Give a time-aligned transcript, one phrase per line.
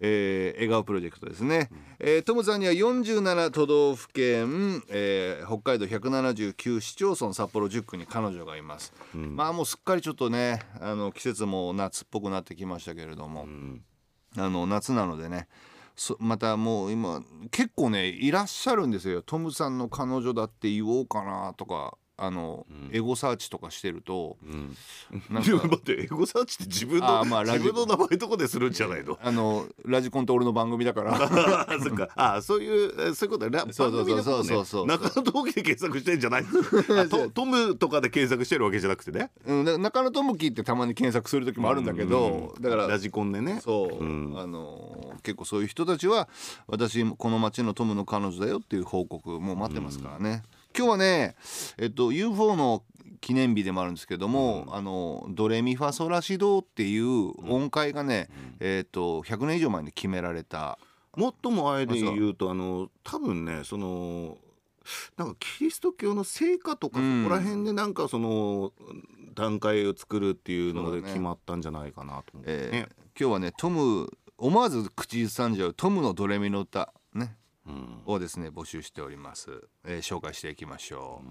[0.00, 13.46] えー、笑顔プロジェクトですね、えートムさんには47都道府県、えー北海道179市町村札幌10区に彼女がいます、まあもうすっかりちょっとねあの季節も夏っぽくなってきましたけれども、
[14.36, 15.48] あの夏なのでね。
[15.96, 17.20] そまたもう今
[17.50, 19.20] 結構ねいらっしゃるんですよ。
[19.20, 24.36] トムさんの彼女だって言おうかなとかあの、エゴサーチとかしてると、
[25.30, 29.18] なんかでも 待ってエゴサーチって自分の、あーまあラジ自分の名前とこでするんじゃないの？
[29.22, 31.14] あのラジコンと俺の番組だから。
[31.14, 31.18] あ
[31.66, 32.08] ーそっか。
[32.14, 33.58] あーそういうえそういうことね。
[33.58, 34.04] ラそうそうそう。
[34.04, 34.86] 番組のことねそうそうそう。
[34.86, 39.30] 中野陶器で検索してんじゃない あトトムとかで検索してるわけじゃなくてね。
[39.46, 43.60] うん、だから中野智樹ってたまに検索する時もあるんだけど、だからラジコンでね。
[43.62, 44.34] そう、ん。
[44.38, 46.28] あの結構そういう人たちは
[46.66, 50.42] 私この町のトムの彼女だよっていう報告もう待ってますからね、
[50.80, 51.36] 今日はね
[51.76, 52.84] えっと UFO の
[53.20, 58.30] 記念日でもあるんですけども、あのドレミファソラシドっていう音階がね、
[58.60, 60.78] えっと100年以上前に決められた。
[61.14, 64.38] もっとも前で言うとあの多分ねその
[65.18, 67.24] なんかキリスト教の聖歌とかそうん。
[67.24, 68.72] こら辺でなんかその
[69.34, 72.88] 段階を作るっていうので決まったんじゃないかなと思ってえーね。
[73.20, 76.94] 今日はねトム思わず口ずさんじゃうトムのドレミの歌。
[77.12, 77.34] ね。
[77.34, 77.39] うん
[78.06, 79.50] をですね募集しております、
[79.84, 81.28] えー紹介していきましょう、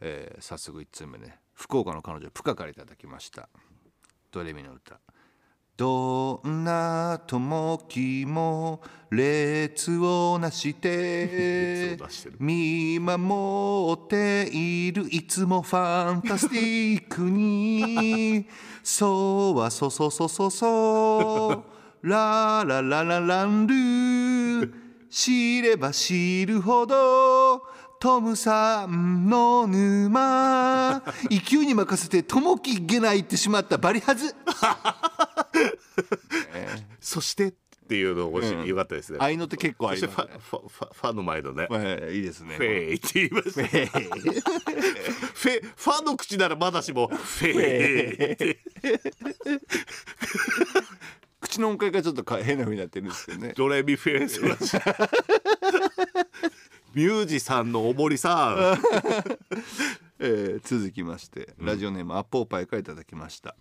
[0.00, 1.38] えー早速1通目ね。
[1.54, 3.48] 福岡の彼女プカからいただきました。
[4.30, 4.98] ドレミの歌。
[5.76, 12.36] どんな時も列をなして列をなしてる。
[12.38, 18.46] 見守っているいつもファンタスティックに。
[18.84, 21.64] そうはそそそそそ
[22.02, 22.08] う。
[22.08, 24.83] ララララランル
[25.14, 27.62] 知れば知るほど
[28.00, 31.04] トムさんの沼。
[31.30, 34.34] 勢いに任せてともきげないってしまったバリハズ
[37.00, 39.18] そしてっていうのが欲しい、よかったですね。
[39.20, 41.68] 愛の手結構ありますファファファの前のね。
[41.70, 42.56] えーいいですね。
[42.56, 43.62] フェイって言いました。
[43.62, 48.58] フェ ファの口ならまだしもフェイって
[51.54, 53.52] 口の音階がちょっとか変な風になってるんですけどね。
[53.56, 54.76] ドレミフェイソラシ
[56.94, 58.78] ミュージさんのおもりさん。
[60.18, 63.54] えー続きましてラジオネーム、アッポーパイからいただきました。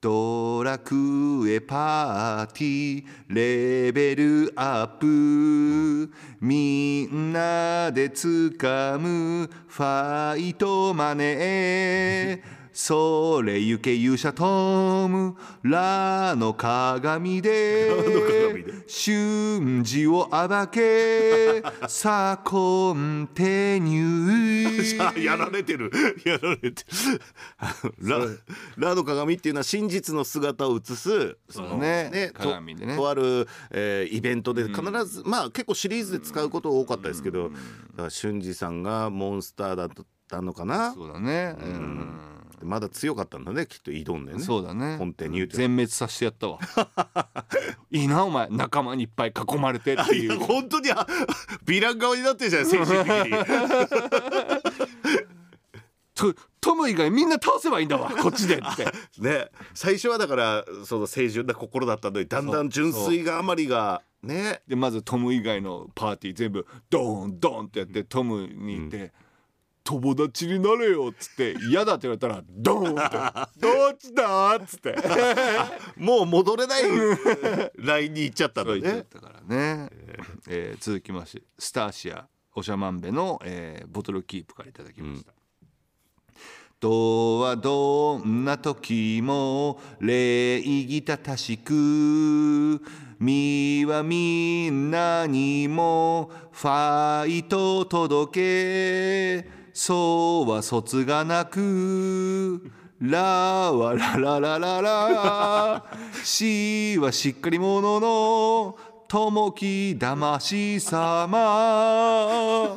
[0.00, 6.12] ドラクエパーティーレベルアップ。
[6.40, 18.72] みんなでつかむファイトマネーそれゆけ勇者トムラの鏡でラの鏡で。
[18.86, 25.90] 瞬時を暴け さあコンテニューやられてる。
[26.24, 26.74] やられてる。
[28.00, 28.18] ラ
[28.78, 32.32] ラの鏡っていうのは真実の姿を映すそのね。
[32.34, 32.96] と鏡でね。
[32.96, 37.56] とある、えーイベントで必ず、まあ結構シリーズで使うこと多かったですけど、だ
[37.96, 39.88] から俊二さんがモンスターだっ
[40.28, 40.92] たのかな。
[40.92, 41.56] そうだね。
[41.58, 44.40] うんまだ強かったんだねきっと挑んでね。
[44.40, 44.96] そうだね。
[44.98, 46.58] コンテニューって全滅させてやったわ。
[47.90, 48.48] いいなお前。
[48.50, 51.06] 仲間にいっぱい囲まれてっていやいう本当にあ
[51.64, 53.38] ヴィラン側になってるじゃない精神的に。
[56.14, 58.84] トトム以外みんな倒せばいいんだわこっちでって。
[59.18, 59.48] ね。
[59.74, 64.62] 最初はだからその清純な心だったのにだんだん純粋があまりがね。
[64.68, 69.12] でまずトム以外のパーティー全部ドーンドーンってやってトムに言って、
[69.84, 73.16] 友達になれよっつって嫌だって言われたらドーンって。
[73.60, 74.96] どっちだっつって。
[75.96, 76.82] もう戻れない。
[77.76, 79.88] ラインに行っちゃったんだねからね、
[80.48, 85.32] えー続きましてスターシアおしゃまんべの、えーボトルキープからいただきました、
[86.80, 92.82] 人はどんな時も礼儀正しく
[93.20, 103.20] 身はみんなにもファイト届けそうは卒がなくラ
[103.72, 105.84] はラララララ
[106.22, 108.76] しはしっかり者の
[109.08, 112.76] ともきだましさま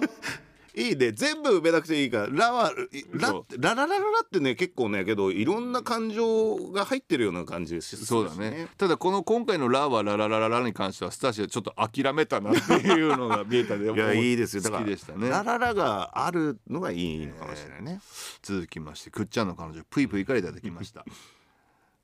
[0.76, 1.12] いいね。
[1.12, 2.28] 全部埋めなくていいから。
[2.28, 2.74] ラは
[3.14, 8.68] ララララララってね結構ねけどいろんな感情が入ってるような感じですそうだね。
[8.78, 14.64] ただこの今回の「ラ」は「ラララララ」に関してはスタシはちょっと諦めたなっていうのが見えたで いやいいですよ。
[14.64, 15.30] だ好からきでしたね。
[15.30, 18.02] ラララがあるのがいいのかもしれないね、
[18.42, 21.06] 続きましてくっちゃんの彼女ぷいぷいからいただきました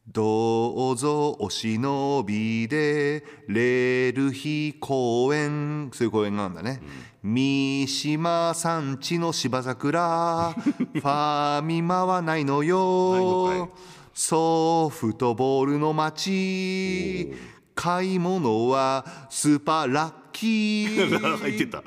[0.07, 5.91] どうぞお忍びでレールヒ公園。
[5.93, 6.81] そういう公園があるんだね、
[7.21, 10.53] 三島山地の芝桜。
[10.57, 13.69] ファミマはないのよ。
[14.13, 17.33] ソフトボールの街。
[17.75, 19.87] 買い物はスーパー。
[19.93, 21.83] ラッキー入ってた。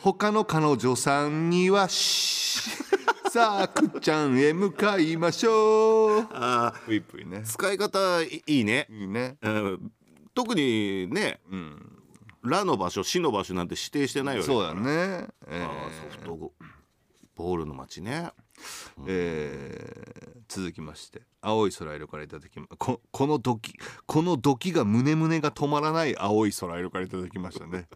[0.00, 2.85] 他の彼女さんにはシー
[3.36, 6.28] さあくっちゃんへ向かいましょう。
[6.30, 7.42] あぷいぷいね。
[7.44, 9.36] 使い方いいいね、いいね。
[9.42, 9.92] うん。
[10.32, 11.98] 特にねうん
[12.42, 15.28] 「ラ」の場所「死」の場所なんて指定してないわけそうだね。
[15.48, 16.12] えあーー。
[16.12, 16.52] ソフト
[17.34, 18.32] ボールの街ね。
[19.06, 23.74] えー続きまして青い空色からいただきまここのドキ
[24.06, 27.88] このドキが胸胸が止まらない青い空色からいただきましたね、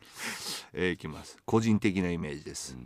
[0.75, 1.39] えーいきます。
[1.47, 2.77] 個人的なイメージです、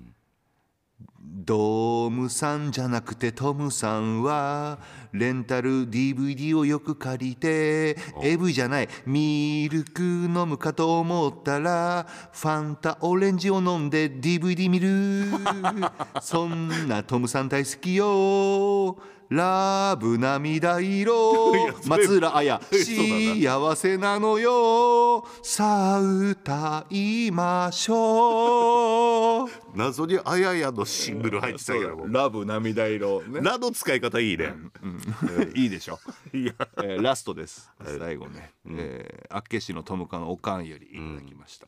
[1.46, 4.78] ドームさんじゃなくてトムさんは
[5.12, 15.26] レンタル DVD をよく借りて AV じゃないミルク飲むかと思ったらファンタオレンジを飲んで DVD 見る。
[16.22, 18.96] そんなトムさん大好きよ
[19.34, 21.52] ラブ涙色。
[21.86, 25.26] 松浦綾 幸せなのよ。
[25.42, 29.48] さあ歌いましょう。
[29.74, 32.06] 謎にあややのシングル入ってたけども。
[32.06, 33.22] ラブ涙色。
[33.24, 34.54] ね、ラの使い方いいね、
[34.84, 35.98] えーいいでしょ、
[36.32, 36.52] いや。
[36.78, 37.72] えーラストです。
[37.84, 41.66] 最後ね、えー、厚岸のトムカのおかんよりいただきました、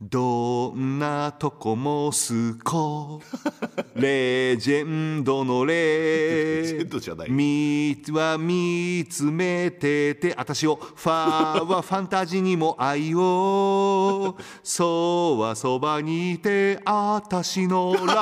[0.00, 3.20] どんなとこもすこ
[3.96, 7.30] レジェンドのレジェンドじゃない。
[7.32, 14.36] みは見つめてて私をファはファンタジーにも愛を。
[14.62, 18.14] そうはそばにいて私のら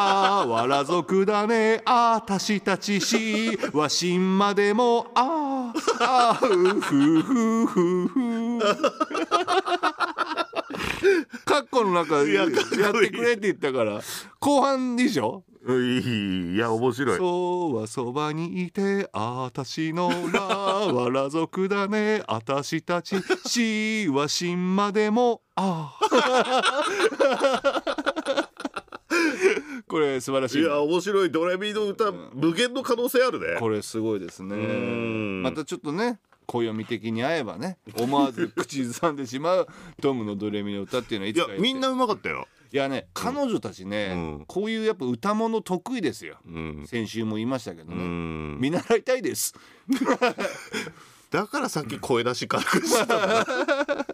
[0.47, 1.83] はら族だね。
[1.85, 8.59] 私たちしはしんまでもああうふふふふ
[11.97, 14.01] カッコの中でやいやかやってくれって言ったから。
[14.41, 15.45] 後半でしょ？
[15.69, 17.19] いや面白い。
[17.19, 22.23] そうはそばにいてあたしのらはら族だね。
[22.29, 23.17] あたしたち
[23.47, 25.99] しはしんまでもあ
[29.89, 30.63] これ素晴らしい。
[30.63, 31.31] いや面白い。
[31.31, 33.57] ドレミの歌無限の可能性あるね。
[33.59, 34.55] これすごいですね。
[34.57, 35.43] ん。
[35.43, 39.67] またちょっとね暦的に合えばね思わず口ずさんでしまう
[40.01, 42.47] トムのドレミの歌っていうのはいいつかやみんなうまかったよ。
[42.73, 44.45] いやね彼女たちね、うん。
[44.47, 46.39] こういうやっぱ歌物得意ですよ。
[46.47, 46.85] うん。
[46.87, 48.59] 先週も言いましたけどうね、ん。
[48.59, 49.55] 見習いたいです。
[51.31, 54.07] だからさっき声出し軽くしてたんだ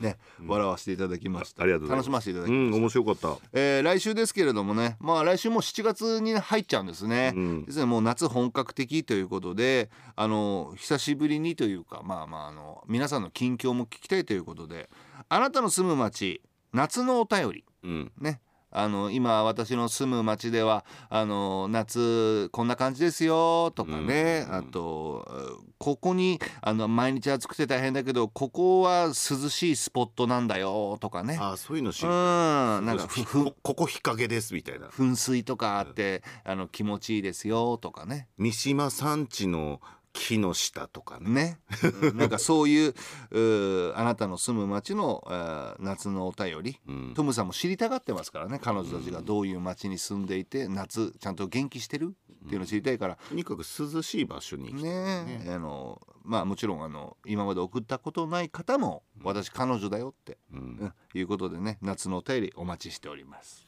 [0.00, 1.62] ね、笑わせていただきました。
[1.62, 2.08] ありがとうございます。
[2.08, 3.36] 楽しませていただきうました、ん面白かった。
[3.52, 7.64] えー来週ですけれどもねまあ来週も7月に入っちゃうんですね、うん。
[7.64, 14.88] ですねもう夏本格的ということであの久しぶりにというかまあまああの皆さんの近況も聞きたいということで
[15.28, 16.40] あなたの住む町
[16.72, 17.64] 夏のお便り。
[17.84, 18.12] うん。
[18.18, 18.40] ね
[18.78, 25.28] あの今私の住む町ではあの夏こんな感じですよとかね、うんあと
[25.78, 29.12] ここにあの毎日暑くて大変だけどここは涼
[29.48, 31.38] しいスポットなんだよとかね。
[31.40, 32.10] あそういうの知うん。
[32.10, 34.88] るなんかこここ日陰ですみたいな。
[34.88, 38.26] 噴水とかあってあの気持ちいいですよとかね。
[38.38, 39.80] 三島山地の
[40.18, 41.28] 木の下とかね。
[41.28, 41.58] ね、
[42.02, 42.94] う んなんかそういう
[43.94, 45.22] あなたの住む町の
[45.78, 47.14] 夏のお便り、うん。
[47.14, 48.58] トムさんも知りたがってますからね。
[48.60, 52.16] 彼女たちがどういう町に住んでいて夏ちゃんと元気してる？
[52.44, 60.58] っていうのを知りたいから、とにかく涼しい場所に行きたいねあのまあもちろんあの今まで送ったことない方も私彼女だよって、うん。
[60.58, 60.92] うん。
[61.14, 63.67] いうことでね夏のお便りお待ちしております。